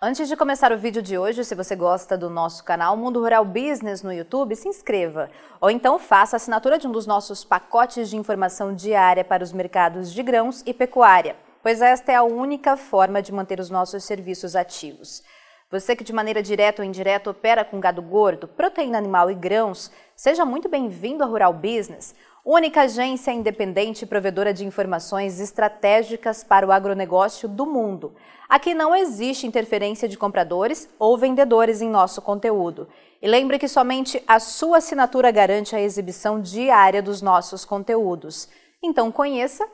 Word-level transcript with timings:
Antes 0.00 0.28
de 0.28 0.36
começar 0.36 0.70
o 0.70 0.78
vídeo 0.78 1.02
de 1.02 1.18
hoje, 1.18 1.42
se 1.42 1.56
você 1.56 1.74
gosta 1.74 2.16
do 2.16 2.30
nosso 2.30 2.62
canal 2.62 2.96
Mundo 2.96 3.18
Rural 3.18 3.44
Business 3.44 4.00
no 4.00 4.12
YouTube, 4.12 4.54
se 4.54 4.68
inscreva. 4.68 5.28
Ou 5.60 5.68
então 5.68 5.98
faça 5.98 6.36
a 6.36 6.38
assinatura 6.38 6.78
de 6.78 6.86
um 6.86 6.92
dos 6.92 7.04
nossos 7.04 7.42
pacotes 7.42 8.08
de 8.08 8.16
informação 8.16 8.72
diária 8.72 9.24
para 9.24 9.42
os 9.42 9.52
mercados 9.52 10.12
de 10.12 10.22
grãos 10.22 10.62
e 10.64 10.72
pecuária, 10.72 11.34
pois 11.64 11.82
esta 11.82 12.12
é 12.12 12.14
a 12.14 12.22
única 12.22 12.76
forma 12.76 13.20
de 13.20 13.32
manter 13.32 13.58
os 13.58 13.70
nossos 13.70 14.04
serviços 14.04 14.54
ativos. 14.54 15.24
Você 15.68 15.96
que 15.96 16.04
de 16.04 16.12
maneira 16.12 16.44
direta 16.44 16.80
ou 16.80 16.86
indireta 16.86 17.30
opera 17.30 17.64
com 17.64 17.80
gado 17.80 18.00
gordo, 18.00 18.46
proteína 18.46 18.98
animal 18.98 19.28
e 19.32 19.34
grãos, 19.34 19.90
seja 20.14 20.44
muito 20.44 20.68
bem-vindo 20.68 21.24
ao 21.24 21.30
Rural 21.30 21.52
Business, 21.52 22.14
única 22.50 22.82
agência 22.82 23.30
independente 23.30 24.06
provedora 24.06 24.54
de 24.54 24.64
informações 24.64 25.38
estratégicas 25.38 26.42
para 26.42 26.66
o 26.66 26.72
agronegócio 26.72 27.46
do 27.46 27.66
mundo. 27.66 28.14
Aqui 28.48 28.72
não 28.72 28.96
existe 28.96 29.46
interferência 29.46 30.08
de 30.08 30.16
compradores 30.16 30.88
ou 30.98 31.18
vendedores 31.18 31.82
em 31.82 31.90
nosso 31.90 32.22
conteúdo. 32.22 32.88
E 33.20 33.28
lembre 33.28 33.58
que 33.58 33.68
somente 33.68 34.22
a 34.26 34.40
sua 34.40 34.78
assinatura 34.78 35.30
garante 35.30 35.76
a 35.76 35.80
exibição 35.80 36.40
diária 36.40 37.02
dos 37.02 37.20
nossos 37.20 37.66
conteúdos. 37.66 38.48
Então 38.82 39.12
conheça 39.12 39.68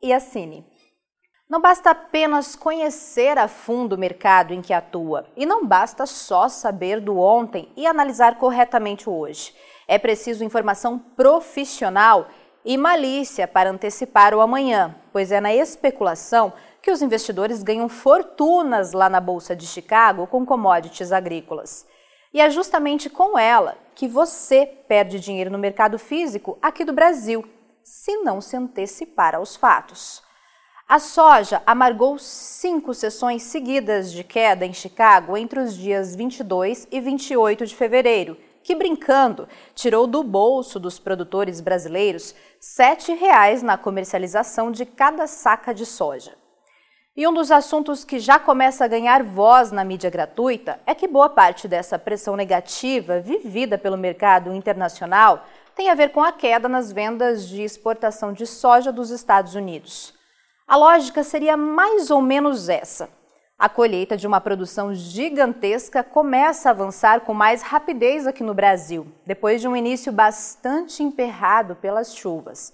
e 0.00 0.12
assine. 0.12 0.64
Não 1.48 1.60
basta 1.60 1.90
apenas 1.90 2.54
conhecer 2.54 3.38
a 3.38 3.48
fundo 3.48 3.94
o 3.94 3.98
mercado 3.98 4.54
em 4.54 4.62
que 4.62 4.72
atua, 4.72 5.26
e 5.36 5.44
não 5.44 5.66
basta 5.66 6.06
só 6.06 6.48
saber 6.48 7.00
do 7.00 7.18
ontem 7.18 7.72
e 7.76 7.88
analisar 7.88 8.38
corretamente 8.38 9.10
o 9.10 9.18
hoje. 9.18 9.52
É 9.90 9.98
preciso 9.98 10.44
informação 10.44 11.00
profissional 11.00 12.28
e 12.64 12.78
malícia 12.78 13.48
para 13.48 13.70
antecipar 13.70 14.32
o 14.32 14.40
amanhã, 14.40 14.94
pois 15.12 15.32
é 15.32 15.40
na 15.40 15.52
especulação 15.52 16.52
que 16.80 16.92
os 16.92 17.02
investidores 17.02 17.64
ganham 17.64 17.88
fortunas 17.88 18.92
lá 18.92 19.08
na 19.08 19.18
Bolsa 19.18 19.56
de 19.56 19.66
Chicago 19.66 20.28
com 20.28 20.46
commodities 20.46 21.10
agrícolas. 21.10 21.88
E 22.32 22.40
é 22.40 22.48
justamente 22.48 23.10
com 23.10 23.36
ela 23.36 23.76
que 23.96 24.06
você 24.06 24.64
perde 24.64 25.18
dinheiro 25.18 25.50
no 25.50 25.58
mercado 25.58 25.98
físico 25.98 26.56
aqui 26.62 26.84
do 26.84 26.92
Brasil, 26.92 27.44
se 27.82 28.16
não 28.18 28.40
se 28.40 28.56
antecipar 28.56 29.34
aos 29.34 29.56
fatos. 29.56 30.22
A 30.88 31.00
soja 31.00 31.64
amargou 31.66 32.16
cinco 32.16 32.94
sessões 32.94 33.42
seguidas 33.42 34.12
de 34.12 34.22
queda 34.22 34.64
em 34.64 34.72
Chicago 34.72 35.36
entre 35.36 35.58
os 35.58 35.76
dias 35.76 36.14
22 36.14 36.86
e 36.92 37.00
28 37.00 37.66
de 37.66 37.74
fevereiro, 37.74 38.36
que, 38.62 38.74
brincando, 38.74 39.48
tirou 39.74 40.06
do 40.06 40.22
bolso 40.22 40.78
dos 40.78 40.98
produtores 40.98 41.60
brasileiros 41.60 42.32
R$ 42.32 42.94
7,00 42.94 43.62
na 43.62 43.78
comercialização 43.78 44.70
de 44.70 44.84
cada 44.84 45.26
saca 45.26 45.74
de 45.74 45.86
soja. 45.86 46.38
E 47.16 47.26
um 47.26 47.34
dos 47.34 47.50
assuntos 47.50 48.04
que 48.04 48.18
já 48.18 48.38
começa 48.38 48.84
a 48.84 48.88
ganhar 48.88 49.22
voz 49.22 49.72
na 49.72 49.84
mídia 49.84 50.08
gratuita 50.08 50.80
é 50.86 50.94
que 50.94 51.08
boa 51.08 51.28
parte 51.28 51.66
dessa 51.66 51.98
pressão 51.98 52.36
negativa 52.36 53.20
vivida 53.20 53.76
pelo 53.76 53.96
mercado 53.96 54.52
internacional 54.54 55.44
tem 55.74 55.90
a 55.90 55.94
ver 55.94 56.12
com 56.12 56.22
a 56.22 56.32
queda 56.32 56.68
nas 56.68 56.92
vendas 56.92 57.48
de 57.48 57.62
exportação 57.62 58.32
de 58.32 58.46
soja 58.46 58.92
dos 58.92 59.10
Estados 59.10 59.54
Unidos. 59.54 60.14
A 60.66 60.76
lógica 60.76 61.24
seria 61.24 61.56
mais 61.56 62.10
ou 62.10 62.22
menos 62.22 62.68
essa. 62.68 63.10
A 63.60 63.68
colheita 63.68 64.16
de 64.16 64.26
uma 64.26 64.40
produção 64.40 64.94
gigantesca 64.94 66.02
começa 66.02 66.70
a 66.70 66.72
avançar 66.72 67.20
com 67.20 67.34
mais 67.34 67.60
rapidez 67.60 68.26
aqui 68.26 68.42
no 68.42 68.54
Brasil, 68.54 69.06
depois 69.26 69.60
de 69.60 69.68
um 69.68 69.76
início 69.76 70.10
bastante 70.10 71.02
emperrado 71.02 71.74
pelas 71.74 72.16
chuvas. 72.16 72.72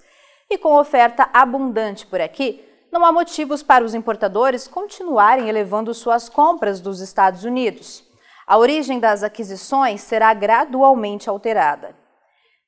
E 0.49 0.57
com 0.57 0.79
oferta 0.79 1.29
abundante 1.33 2.07
por 2.07 2.21
aqui, 2.21 2.63
não 2.89 3.03
há 3.03 3.11
motivos 3.11 3.61
para 3.61 3.83
os 3.83 3.93
importadores 3.93 4.65
continuarem 4.65 5.49
elevando 5.49 5.93
suas 5.93 6.29
compras 6.29 6.79
dos 6.79 7.01
Estados 7.01 7.43
Unidos. 7.43 8.01
A 8.47 8.57
origem 8.57 8.97
das 8.97 9.23
aquisições 9.23 9.99
será 9.99 10.33
gradualmente 10.33 11.29
alterada. 11.29 11.93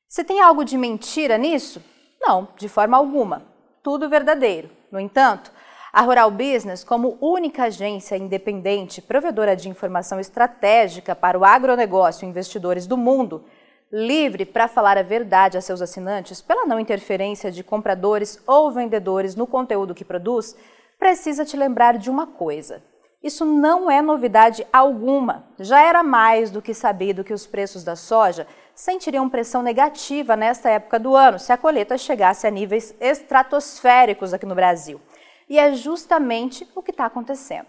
Se 0.10 0.26
tem 0.26 0.42
algo 0.42 0.66
de 0.66 0.78
mentira 0.78 1.38
nisso? 1.38 1.82
Não, 2.20 2.50
de 2.58 2.68
forma 2.68 2.98
alguma. 2.98 3.44
Tudo 3.82 4.10
verdadeiro. 4.10 4.70
No 4.92 5.00
entanto, 5.00 5.54
a 5.92 6.02
Rural 6.02 6.30
Business, 6.30 6.84
como 6.84 7.18
única 7.20 7.64
agência 7.64 8.16
independente 8.16 9.02
provedora 9.02 9.56
de 9.56 9.70
informação 9.70 10.20
estratégica 10.20 11.16
para 11.16 11.38
o 11.38 11.44
agronegócio 11.44 12.26
e 12.26 12.30
investidores 12.30 12.86
do 12.86 12.96
mundo, 12.96 13.44
livre 13.92 14.46
para 14.46 14.68
falar 14.68 14.98
a 15.00 15.04
verdade 15.04 15.58
a 15.58 15.62
seus 15.62 15.82
assinantes 15.82 16.42
pela 16.42 16.68
não 16.68 16.80
interferência 16.80 17.52
de 17.52 17.64
compradores 17.64 18.40
ou 18.46 18.72
vendedores 18.72 19.36
no 19.36 19.48
conteúdo 19.48 19.96
que 19.96 20.06
produz, 20.06 20.56
precisa 21.00 21.44
te 21.44 21.58
lembrar 21.58 21.98
de 21.98 22.10
uma 22.10 22.28
coisa. 22.28 22.84
Isso 23.22 23.44
não 23.44 23.90
é 23.90 24.02
novidade 24.02 24.66
alguma. 24.72 25.48
Já 25.60 25.82
era 25.82 26.04
mais 26.04 26.52
do 26.52 26.62
que 26.62 26.74
sabido 26.74 27.24
que 27.24 27.34
os 27.34 27.48
preços 27.48 27.84
da 27.84 27.96
soja 27.96 28.48
sentiriam 28.74 29.28
pressão 29.28 29.62
negativa 29.62 30.38
nesta 30.38 30.70
época 30.70 31.00
do 31.00 31.16
ano 31.16 31.38
se 31.38 31.52
a 31.52 31.58
colheita 31.58 31.98
chegasse 31.98 32.48
a 32.48 32.52
níveis 32.52 32.96
estratosféricos 33.02 34.34
aqui 34.34 34.46
no 34.46 34.56
Brasil. 34.56 35.02
E 35.50 35.58
é 35.58 35.74
justamente 35.74 36.70
o 36.76 36.84
que 36.84 36.92
está 36.92 37.06
acontecendo. 37.06 37.68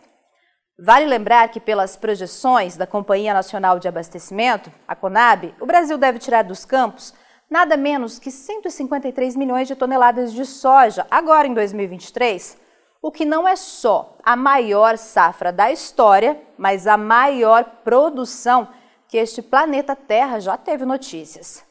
Vale 0.79 1.07
lembrar 1.07 1.49
que, 1.49 1.59
pelas 1.59 1.97
projeções 1.97 2.77
da 2.77 2.87
Companhia 2.87 3.35
Nacional 3.35 3.79
de 3.79 3.89
Abastecimento, 3.89 4.71
a 4.87 4.95
CONAB, 4.95 5.55
o 5.61 5.67
Brasil 5.67 5.99
deve 5.99 6.19
tirar 6.19 6.43
dos 6.43 6.65
campos 6.65 7.15
nada 7.51 7.77
menos 7.77 8.19
que 8.19 8.31
153 8.31 9.35
milhões 9.35 9.67
de 9.67 9.75
toneladas 9.75 10.33
de 10.33 10.45
soja 10.47 11.07
agora 11.11 11.49
em 11.49 11.55
2023, 11.55 12.57
o 13.03 13.11
que 13.11 13.25
não 13.25 13.49
é 13.49 13.57
só 13.57 14.17
a 14.23 14.37
maior 14.37 14.97
safra 14.97 15.53
da 15.53 15.73
história, 15.73 16.41
mas 16.57 16.87
a 16.87 16.97
maior 16.97 17.65
produção 17.83 18.69
que 19.09 19.17
este 19.17 19.43
planeta 19.43 19.97
Terra 19.97 20.39
já 20.39 20.57
teve 20.57 20.85
notícias. 20.85 21.65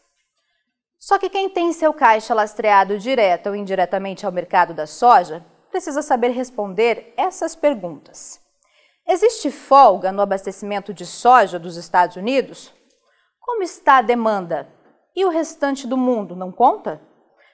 Só 1.00 1.18
que 1.18 1.30
quem 1.30 1.50
tem 1.50 1.72
seu 1.72 1.94
caixa 1.94 2.34
lastreado 2.34 3.00
direta 3.00 3.50
ou 3.50 3.56
indiretamente 3.56 4.26
ao 4.26 4.32
mercado 4.32 4.74
da 4.74 4.86
soja 4.86 5.44
precisa 5.80 6.02
saber 6.02 6.32
responder 6.32 7.14
essas 7.16 7.56
perguntas. 7.56 8.38
Existe 9.08 9.50
folga 9.50 10.12
no 10.12 10.22
abastecimento 10.22 10.94
de 10.94 11.06
soja 11.06 11.58
dos 11.58 11.78
Estados 11.78 12.18
Unidos? 12.18 12.74
Como 13.40 13.64
está 13.64 14.00
a 14.00 14.02
demanda? 14.02 14.68
E 15.16 15.24
o 15.24 15.30
restante 15.30 15.88
do 15.88 15.96
mundo 15.96 16.36
não 16.36 16.52
conta? 16.52 17.02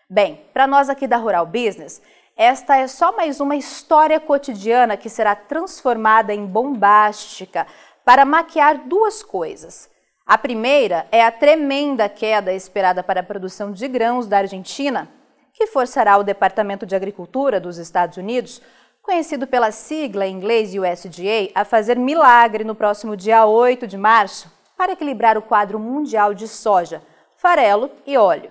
Bem, 0.09 0.43
para 0.51 0.65
nós 0.65 0.89
aqui 0.89 1.05
da 1.05 1.17
Rural 1.17 1.45
Business, 1.45 2.01
esta 2.35 2.75
é 2.75 2.87
só 2.87 3.15
mais 3.15 3.39
uma 3.39 3.55
história 3.55 4.19
cotidiana 4.19 4.97
que 4.97 5.07
será 5.07 5.35
transformada 5.35 6.33
em 6.33 6.47
bombástica 6.47 7.67
para 8.03 8.25
maquiar 8.25 8.87
duas 8.87 9.21
coisas. 9.21 9.87
A 10.25 10.35
primeira 10.35 11.07
é 11.11 11.23
a 11.23 11.31
tremenda 11.31 12.09
queda 12.09 12.51
esperada 12.51 13.03
para 13.03 13.19
a 13.19 13.23
produção 13.23 13.71
de 13.71 13.87
grãos 13.87 14.25
da 14.25 14.39
Argentina, 14.39 15.11
que 15.55 15.67
forçará 15.67 16.17
o 16.17 16.23
Departamento 16.23 16.85
de 16.85 16.95
Agricultura 16.95 17.59
dos 17.59 17.77
Estados 17.77 18.17
Unidos 18.17 18.61
conhecido 19.05 19.45
pela 19.45 19.71
sigla 19.71 20.25
em 20.25 20.35
inglês 20.35 20.73
USDA, 20.73 21.51
a 21.53 21.63
fazer 21.63 21.95
milagre 21.95 22.63
no 22.63 22.73
próximo 22.73 23.15
dia 23.15 23.45
8 23.45 23.85
de 23.85 23.97
março 23.97 24.51
para 24.75 24.93
equilibrar 24.93 25.37
o 25.37 25.43
quadro 25.43 25.79
mundial 25.79 26.33
de 26.33 26.47
soja, 26.47 27.03
farelo 27.37 27.91
e 28.05 28.17
óleo. 28.17 28.49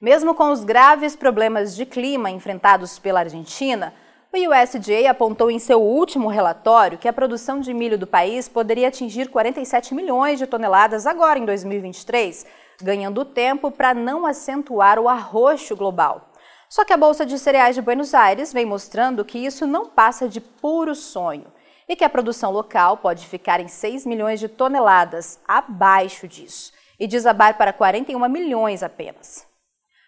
Mesmo 0.00 0.34
com 0.34 0.50
os 0.50 0.64
graves 0.64 1.14
problemas 1.14 1.76
de 1.76 1.84
clima 1.84 2.30
enfrentados 2.30 2.98
pela 2.98 3.20
Argentina, 3.20 3.92
o 4.32 4.36
USDA 4.36 5.10
apontou 5.10 5.50
em 5.50 5.58
seu 5.58 5.80
último 5.80 6.26
relatório 6.26 6.96
que 6.96 7.06
a 7.06 7.12
produção 7.12 7.60
de 7.60 7.74
milho 7.74 7.98
do 7.98 8.06
país 8.06 8.48
poderia 8.48 8.88
atingir 8.88 9.28
47 9.28 9.94
milhões 9.94 10.38
de 10.38 10.46
toneladas 10.46 11.06
agora 11.06 11.38
em 11.38 11.44
2023, 11.44 12.46
ganhando 12.80 13.26
tempo 13.26 13.70
para 13.70 13.92
não 13.92 14.24
acentuar 14.24 14.98
o 14.98 15.06
arroxo 15.06 15.76
global. 15.76 16.31
Só 16.72 16.86
que 16.86 16.92
a 16.94 16.96
Bolsa 16.96 17.26
de 17.26 17.38
Cereais 17.38 17.74
de 17.74 17.82
Buenos 17.82 18.14
Aires 18.14 18.50
vem 18.50 18.64
mostrando 18.64 19.26
que 19.26 19.38
isso 19.38 19.66
não 19.66 19.90
passa 19.90 20.26
de 20.26 20.40
puro 20.40 20.94
sonho 20.94 21.52
e 21.86 21.94
que 21.94 22.02
a 22.02 22.08
produção 22.08 22.50
local 22.50 22.96
pode 22.96 23.26
ficar 23.26 23.60
em 23.60 23.68
6 23.68 24.06
milhões 24.06 24.40
de 24.40 24.48
toneladas 24.48 25.38
abaixo 25.46 26.26
disso 26.26 26.72
e 26.98 27.06
desabar 27.06 27.58
para 27.58 27.74
41 27.74 28.26
milhões 28.26 28.82
apenas. 28.82 29.46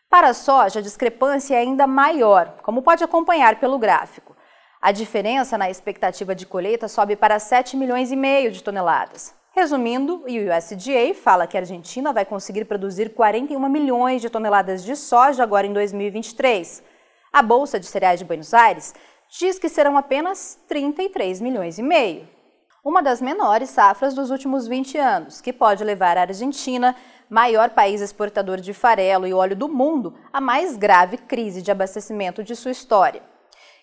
Para 0.09 0.29
a 0.29 0.33
soja, 0.33 0.79
a 0.79 0.83
discrepância 0.83 1.55
é 1.55 1.59
ainda 1.59 1.87
maior, 1.87 2.57
como 2.63 2.81
pode 2.81 3.05
acompanhar 3.05 3.61
pelo 3.61 3.79
gráfico. 3.79 4.35
A 4.81 4.91
diferença 4.91 5.59
na 5.59 5.69
expectativa 5.69 6.35
de 6.35 6.47
colheita 6.47 6.89
sobe 6.89 7.15
para 7.15 7.39
7 7.39 7.77
milhões 7.77 8.11
e 8.11 8.17
meio 8.17 8.51
de 8.51 8.63
toneladas. 8.63 9.35
Resumindo, 9.57 10.25
o 10.25 10.27
USDA 10.27 11.15
fala 11.15 11.47
que 11.47 11.57
a 11.57 11.61
Argentina 11.61 12.13
vai 12.13 12.25
conseguir 12.25 12.65
produzir 12.65 13.15
41 13.15 13.69
milhões 13.69 14.21
de 14.21 14.29
toneladas 14.29 14.83
de 14.83 14.97
soja 14.97 15.45
agora 15.45 15.65
em 15.65 15.73
2023. 15.73 16.83
A 17.33 17.41
Bolsa 17.41 17.79
de 17.79 17.87
Cereais 17.87 18.19
de 18.19 18.25
Buenos 18.25 18.53
Aires 18.53 18.93
diz 19.31 19.57
que 19.57 19.69
serão 19.69 19.97
apenas 19.97 20.59
33 20.67 21.41
milhões 21.41 21.79
e 21.79 21.85
meio. 21.85 22.29
Uma 22.85 23.01
das 23.01 23.23
menores 23.23 23.71
safras 23.71 24.13
dos 24.13 24.33
últimos 24.33 24.67
20 24.67 24.99
anos, 24.99 25.41
que 25.41 25.53
pode 25.53 25.85
levar 25.85 26.19
a 26.19 26.23
Argentina, 26.23 26.97
maior 27.31 27.71
país 27.71 28.01
exportador 28.01 28.61
de 28.61 28.75
farelo 28.75 29.25
e 29.25 29.33
óleo 29.33 29.55
do 29.55 29.69
mundo, 29.69 30.15
à 30.33 30.41
mais 30.41 30.77
grave 30.77 31.17
crise 31.17 31.63
de 31.63 31.71
abastecimento 31.71 32.43
de 32.43 32.57
sua 32.57 32.73
história. 32.73 33.23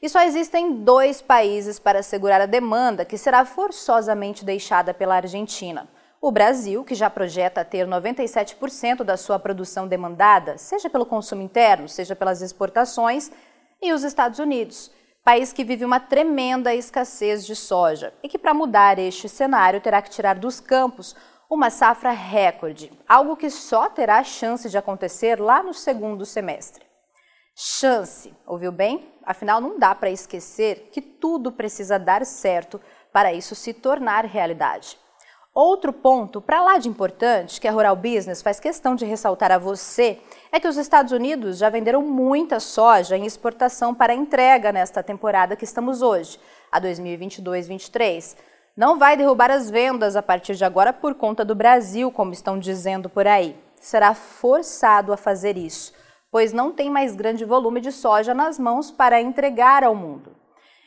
E 0.02 0.10
só 0.10 0.24
existem 0.24 0.78
dois 0.78 1.22
países 1.22 1.78
para 1.78 2.02
segurar 2.02 2.42
a 2.42 2.48
demanda 2.48 3.06
que 3.06 3.20
será 3.20 3.46
forçosamente 3.46 4.44
deixada 4.44 4.96
pela 4.96 5.16
Argentina. 5.16 5.88
O 6.20 6.32
Brasil, 6.32 6.84
que 6.84 6.96
já 6.96 7.08
projeta 7.08 7.64
ter 7.64 7.88
97% 7.88 9.04
da 9.04 9.16
sua 9.16 9.38
produção 9.38 9.88
demandada, 9.88 10.58
seja 10.58 10.90
pelo 10.90 11.06
consumo 11.06 11.44
interno, 11.44 11.88
seja 11.88 12.16
pelas 12.16 12.42
exportações, 12.42 13.32
e 13.80 13.94
os 13.94 14.04
Estados 14.04 14.40
Unidos, 14.40 14.92
país 15.24 15.54
que 15.54 15.64
vive 15.64 15.86
uma 15.86 16.00
tremenda 16.00 16.74
escassez 16.74 17.46
de 17.46 17.56
soja 17.56 18.14
e 18.24 18.30
que, 18.30 18.40
para 18.40 18.54
mudar 18.54 18.98
este 18.98 19.30
cenário, 19.30 19.82
terá 19.82 20.02
que 20.02 20.10
tirar 20.10 20.36
dos 20.36 20.60
campos 20.60 21.16
uma 21.50 21.70
safra 21.70 22.12
recorde, 22.12 22.92
algo 23.08 23.36
que 23.36 23.50
só 23.50 23.90
terá 23.90 24.24
chance 24.24 24.70
de 24.70 24.78
acontecer 24.78 25.40
lá 25.40 25.62
no 25.62 25.74
segundo 25.74 26.26
semestre. 26.26 26.91
Chance, 27.56 28.34
ouviu 28.48 28.72
bem? 28.72 29.14
Afinal, 29.24 29.62
não 29.62 29.78
dá 29.78 29.94
para 29.94 30.10
esquecer 30.10 30.90
que 30.92 31.02
tudo 31.02 31.52
precisa 31.52 32.00
dar 32.00 32.26
certo 32.26 32.80
para 33.12 33.34
isso 33.34 33.56
se 33.56 33.74
tornar 33.74 34.26
realidade. 34.26 34.98
Outro 35.54 35.92
ponto, 35.92 36.40
para 36.40 36.64
lá 36.64 36.78
de 36.78 36.88
importante, 36.88 37.60
que 37.60 37.68
a 37.68 37.72
Rural 37.74 37.96
Business 37.98 38.42
faz 38.42 38.58
questão 38.58 38.96
de 38.96 39.04
ressaltar 39.04 39.52
a 39.52 39.58
você, 39.58 40.18
é 40.50 40.62
que 40.62 40.68
os 40.68 40.78
Estados 40.78 41.12
Unidos 41.12 41.58
já 41.58 41.70
venderam 41.70 42.02
muita 42.02 42.58
soja 42.62 43.18
em 43.18 43.26
exportação 43.26 43.94
para 43.94 44.14
entrega 44.14 44.72
nesta 44.72 45.04
temporada 45.04 45.58
que 45.58 45.66
estamos 45.66 46.02
hoje, 46.02 46.40
a 46.72 46.80
2022-23. 46.80 48.38
Não 48.78 48.98
vai 48.98 49.18
derrubar 49.18 49.52
as 49.52 49.70
vendas 49.70 50.16
a 50.16 50.24
partir 50.24 50.56
de 50.56 50.64
agora 50.64 50.94
por 50.94 51.16
conta 51.16 51.44
do 51.44 51.54
Brasil, 51.54 52.10
como 52.14 52.32
estão 52.32 52.58
dizendo 52.58 53.10
por 53.10 53.28
aí. 53.28 53.54
Será 53.76 54.14
forçado 54.14 55.12
a 55.12 55.18
fazer 55.18 55.58
isso, 55.58 55.92
pois 56.32 56.54
não 56.54 56.72
tem 56.72 56.90
mais 56.90 57.16
grande 57.16 57.44
volume 57.44 57.82
de 57.82 57.92
soja 57.92 58.34
nas 58.34 58.58
mãos 58.58 58.90
para 58.90 59.22
entregar 59.22 59.84
ao 59.84 59.94
mundo. 59.94 60.32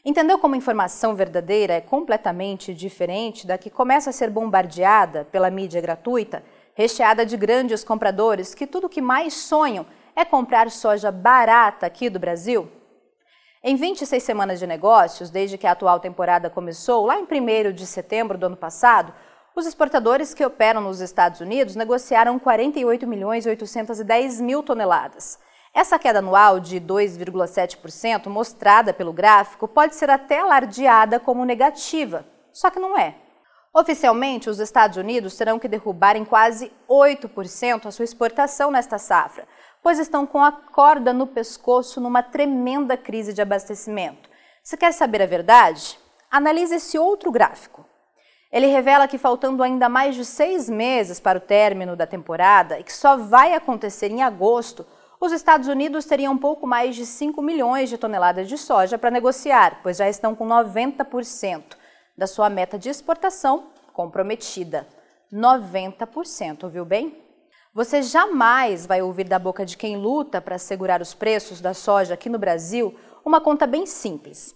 Entendeu 0.05 0.39
como 0.39 0.57
informação 0.57 1.15
verdadeira 1.15 1.75
é 1.75 1.81
completamente 1.81 2.75
diferente 2.75 3.47
da 3.47 3.57
que 3.57 3.71
começa 3.71 4.11
a 4.11 4.13
ser 4.13 4.31
bombardeada 4.31 5.27
pela 5.31 5.51
mídia 5.51 5.81
gratuita, 5.81 6.43
recheada 6.75 7.25
de 7.25 7.37
grandes 7.37 7.85
compradores 7.85 8.55
que 8.55 8.67
tudo 8.67 8.89
que 8.89 9.01
mais 9.01 9.35
sonham 9.35 9.87
é 10.17 10.25
comprar 10.25 10.71
soja 10.71 11.11
barata 11.13 11.87
aqui 11.87 12.09
do 12.11 12.19
Brasil? 12.19 12.69
Em 13.63 13.77
26 13.77 14.23
semanas 14.23 14.59
de 14.59 14.67
negócios, 14.67 15.31
desde 15.31 15.57
que 15.57 15.67
a 15.67 15.73
atual 15.73 15.99
temporada 15.99 16.51
começou, 16.51 17.07
lá 17.07 17.19
em 17.19 17.25
1 17.25 17.73
de 17.73 17.87
setembro 17.87 18.37
do 18.37 18.45
ano 18.45 18.57
passado, 18.59 19.15
os 19.55 19.67
exportadores 19.67 20.35
que 20.35 20.45
operam 20.45 20.81
nos 20.81 21.01
Estados 21.01 21.41
Unidos 21.41 21.77
negociaram 21.77 22.39
48 22.39 23.07
milhões 23.07 23.47
810 23.47 24.41
mil 24.41 24.63
toneladas. 24.63 25.39
Essa 25.73 25.99
queda 25.99 26.19
anual 26.19 26.59
de 26.59 26.81
2,7% 26.81 28.27
mostrada 28.29 28.93
pelo 28.93 29.13
gráfico 29.13 29.69
pode 29.69 29.95
ser 29.95 30.11
até 30.11 30.41
alardeada 30.41 31.21
como 31.21 31.45
negativa, 31.45 32.27
só 32.53 32.71
que 32.71 32.81
não 32.81 32.99
é. 32.99 33.17
Oficialmente, 33.73 34.49
os 34.49 34.61
Estados 34.61 34.97
Unidos 34.97 35.37
terão 35.37 35.59
que 35.59 35.67
derrubar 35.67 36.17
em 36.17 36.25
quase 36.25 36.73
8% 36.89 37.87
a 37.87 37.91
sua 37.91 38.05
exportação 38.05 38.71
nesta 38.71 38.99
safra, 38.99 39.49
pois 39.83 39.99
estão 39.99 40.27
com 40.27 40.43
a 40.43 40.53
corda 40.53 41.13
no 41.13 41.27
pescoço 41.27 42.01
numa 42.01 42.23
tremenda 42.23 42.97
crise 42.97 43.33
de 43.33 43.43
abastecimento. 43.43 44.31
Se 44.63 44.77
quer 44.77 44.93
saber 44.93 45.23
a 45.23 45.27
verdade? 45.27 45.99
Analise 46.31 46.77
esse 46.77 46.97
outro 46.99 47.33
gráfico. 47.33 47.85
Ele 48.55 48.69
revela 48.69 49.09
que, 49.09 49.19
faltando 49.19 49.65
ainda 49.65 49.89
mais 49.89 50.15
de 50.15 50.25
seis 50.25 50.71
meses 50.71 51.19
para 51.19 51.39
o 51.39 51.41
término 51.41 51.97
da 51.97 52.07
temporada 52.07 52.79
e 52.79 52.85
que 52.85 52.93
só 52.93 53.17
vai 53.17 53.53
acontecer 53.53 54.13
em 54.13 54.23
agosto, 54.23 54.87
os 55.21 55.33
Estados 55.33 55.67
Unidos 55.67 56.05
teriam 56.05 56.39
pouco 56.39 56.65
mais 56.65 56.95
de 56.95 57.05
5 57.05 57.43
milhões 57.43 57.89
de 57.89 57.99
toneladas 57.99 58.47
de 58.47 58.57
soja 58.57 58.97
para 58.97 59.11
negociar, 59.11 59.81
pois 59.83 59.97
já 59.97 60.09
estão 60.09 60.37
com 60.37 60.47
90% 60.47 61.65
da 62.17 62.29
sua 62.29 62.49
meta 62.49 62.79
de 62.79 62.89
exportação 62.89 63.71
comprometida. 63.93 64.87
90%, 65.33 66.71
viu 66.71 66.85
bem? 66.85 67.21
Você 67.75 68.03
jamais 68.03 68.87
vai 68.87 69.03
ouvir 69.03 69.25
da 69.25 69.37
boca 69.37 69.67
de 69.67 69.77
quem 69.77 69.97
luta 69.97 70.41
para 70.41 70.59
segurar 70.59 71.03
os 71.03 71.13
preços 71.13 71.61
da 71.61 71.75
soja 71.75 72.15
aqui 72.15 72.29
no 72.29 72.39
Brasil 72.39 72.95
uma 73.25 73.41
conta 73.41 73.67
bem 73.67 73.85
simples. 73.85 74.55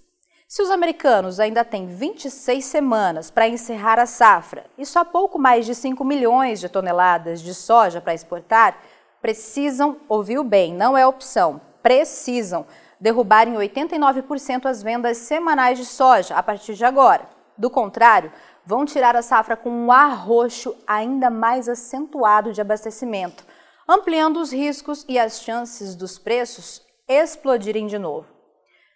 Se 0.48 0.62
os 0.62 0.70
americanos 0.70 1.38
ainda 1.38 1.62
têm 1.62 1.86
26 1.86 2.64
semanas 2.64 3.30
para 3.30 3.46
encerrar 3.46 3.98
a 3.98 4.06
safra 4.06 4.64
e 4.78 4.86
só 4.86 5.04
pouco 5.04 5.38
mais 5.38 5.66
de 5.66 5.74
5 5.74 6.02
milhões 6.02 6.58
de 6.58 6.70
toneladas 6.70 7.42
de 7.42 7.52
soja 7.52 8.00
para 8.00 8.14
exportar, 8.14 8.78
precisam, 9.20 9.98
ouviu 10.08 10.42
bem, 10.42 10.72
não 10.72 10.96
é 10.96 11.06
opção, 11.06 11.60
precisam 11.82 12.64
derrubar 12.98 13.46
em 13.46 13.56
89% 13.56 14.64
as 14.64 14.82
vendas 14.82 15.18
semanais 15.18 15.78
de 15.78 15.84
soja 15.84 16.34
a 16.34 16.42
partir 16.42 16.72
de 16.72 16.84
agora. 16.84 17.28
Do 17.54 17.68
contrário, 17.68 18.32
vão 18.64 18.86
tirar 18.86 19.14
a 19.16 19.22
safra 19.22 19.54
com 19.54 19.68
um 19.68 19.92
arroxo 19.92 20.74
ainda 20.86 21.28
mais 21.28 21.68
acentuado 21.68 22.54
de 22.54 22.60
abastecimento, 22.62 23.44
ampliando 23.86 24.40
os 24.40 24.50
riscos 24.50 25.04
e 25.06 25.18
as 25.18 25.42
chances 25.42 25.94
dos 25.94 26.18
preços 26.18 26.80
explodirem 27.06 27.86
de 27.86 27.98
novo. 27.98 28.38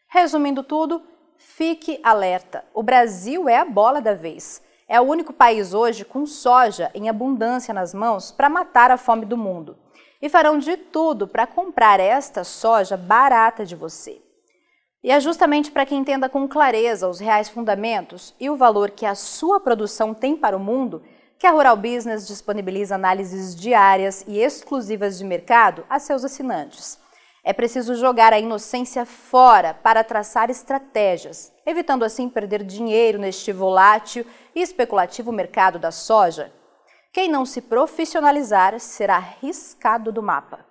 Resumindo 0.09 0.63
tudo, 0.63 1.03
fique 1.43 2.01
alerta. 2.03 2.65
O 2.73 2.83
Brasil 2.83 3.49
é 3.49 3.59
a 3.59 3.65
bola 3.65 4.01
da 4.01 4.15
vez. 4.15 4.63
É 4.89 5.01
o 5.01 5.05
único 5.05 5.33
país 5.33 5.75
hoje 5.75 6.05
com 6.05 6.25
soja 6.25 6.91
em 6.95 7.09
abundância 7.09 7.75
nas 7.75 7.93
mãos 7.93 8.31
para 8.31 8.49
matar 8.49 8.91
a 8.91 8.97
fome 8.97 9.27
do 9.27 9.37
mundo 9.37 9.77
e 10.21 10.29
farão 10.29 10.59
de 10.59 10.77
tudo 10.77 11.27
para 11.27 11.47
comprar 11.47 11.99
esta 11.99 12.45
soja 12.45 12.97
barata 12.97 13.65
de 13.65 13.75
você. 13.75 14.23
E 15.03 15.11
é 15.11 15.19
justamente 15.19 15.73
para 15.73 15.85
que 15.85 15.97
entenda 15.97 16.29
com 16.29 16.47
clareza 16.47 17.09
os 17.09 17.19
reais 17.19 17.49
fundamentos 17.49 18.35
e 18.39 18.49
o 18.49 18.57
valor 18.57 18.91
que 18.91 19.05
a 19.05 19.17
sua 19.17 19.59
produção 19.59 20.15
tem 20.15 20.37
para 20.37 20.57
o 20.57 20.61
mundo 20.61 21.03
que 21.39 21.47
a 21.47 21.51
Rural 21.51 21.77
Business 21.77 22.25
disponibiliza 22.25 22.95
análises 22.95 23.57
diárias 23.57 24.25
e 24.29 24.39
exclusivas 24.39 25.19
de 25.19 25.25
mercado 25.25 25.85
a 25.91 25.99
seus 25.99 26.25
assinantes. 26.25 27.02
É 27.45 27.53
preciso 27.53 27.95
jogar 27.95 28.33
a 28.33 28.39
inocência 28.39 29.05
fora 29.05 29.75
para 29.75 30.05
traçar 30.05 30.51
estratégias, 30.51 31.53
evitando 31.67 32.05
assim 32.05 32.29
perder 32.29 32.63
dinheiro 32.63 33.19
neste 33.19 33.53
volátil 33.53 34.25
e 34.55 34.61
especulativo 34.61 35.33
mercado 35.33 35.79
da 35.79 35.91
soja 35.91 36.53
quem 37.13 37.29
não 37.29 37.45
se 37.45 37.61
profissionalizar 37.61 38.81
será 38.81 39.19
riscado 39.19 40.11
do 40.11 40.23
mapa. 40.23 40.65